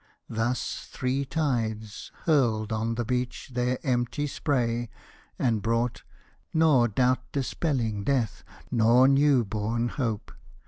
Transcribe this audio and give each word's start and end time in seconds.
Thus 0.31 0.87
three 0.89 1.25
tides 1.25 2.09
Hurled 2.25 2.73
on 2.73 2.95
the 2.95 3.05
beach 3.05 3.51
their 3.53 3.77
empty 3.85 4.25
spray, 4.25 4.89
and 5.37 5.61
brought 5.61 6.01
Nor 6.55 6.87
doubt 6.87 7.31
dispelling 7.31 8.03
death, 8.03 8.43
nor 8.71 9.07
new 9.07 9.45
born 9.45 9.89
hope. 9.89 10.31